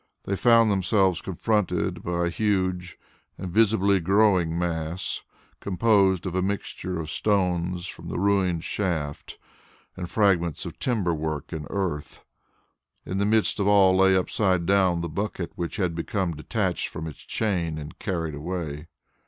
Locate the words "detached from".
16.35-17.05